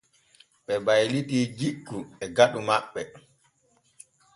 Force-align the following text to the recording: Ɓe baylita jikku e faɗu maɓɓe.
Ɓe 0.65 0.73
baylita 0.85 1.37
jikku 1.57 1.97
e 2.23 2.25
faɗu 2.35 2.59
maɓɓe. 2.67 3.01